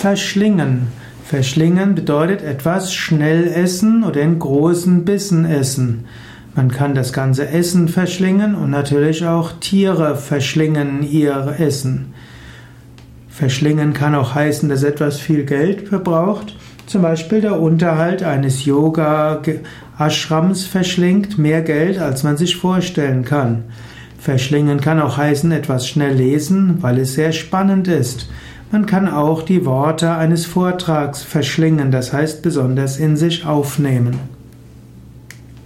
[0.00, 0.86] Verschlingen.
[1.24, 6.04] Verschlingen bedeutet etwas schnell essen oder in großen Bissen essen.
[6.54, 12.14] Man kann das ganze Essen verschlingen und natürlich auch Tiere verschlingen ihr Essen.
[13.28, 16.54] Verschlingen kann auch heißen, dass etwas viel Geld verbraucht.
[16.86, 23.64] Zum Beispiel der Unterhalt eines Yoga-Ashrams verschlingt mehr Geld, als man sich vorstellen kann.
[24.16, 28.28] Verschlingen kann auch heißen, etwas schnell lesen, weil es sehr spannend ist.
[28.70, 34.37] Man kann auch die Worte eines Vortrags verschlingen, das heißt besonders in sich aufnehmen.